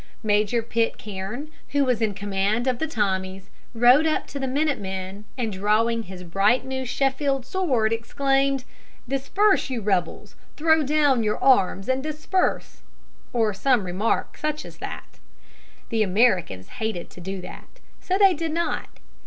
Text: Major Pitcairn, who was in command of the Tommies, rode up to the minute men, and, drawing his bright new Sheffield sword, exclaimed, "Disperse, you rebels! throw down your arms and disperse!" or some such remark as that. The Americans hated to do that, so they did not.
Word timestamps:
Major 0.23 0.63
Pitcairn, 0.63 1.51
who 1.73 1.85
was 1.85 2.01
in 2.01 2.15
command 2.15 2.65
of 2.65 2.79
the 2.79 2.87
Tommies, 2.87 3.51
rode 3.75 4.07
up 4.07 4.25
to 4.29 4.39
the 4.39 4.47
minute 4.47 4.79
men, 4.79 5.25
and, 5.37 5.53
drawing 5.53 6.01
his 6.01 6.23
bright 6.23 6.65
new 6.65 6.85
Sheffield 6.87 7.45
sword, 7.45 7.93
exclaimed, 7.93 8.63
"Disperse, 9.07 9.69
you 9.69 9.79
rebels! 9.79 10.35
throw 10.57 10.81
down 10.81 11.21
your 11.21 11.37
arms 11.37 11.87
and 11.87 12.01
disperse!" 12.01 12.81
or 13.31 13.53
some 13.53 13.81
such 13.81 13.85
remark 13.85 14.39
as 14.43 14.77
that. 14.79 15.19
The 15.89 16.01
Americans 16.01 16.69
hated 16.79 17.11
to 17.11 17.21
do 17.21 17.39
that, 17.41 17.79
so 17.99 18.17
they 18.17 18.33
did 18.33 18.53
not. 18.53 18.99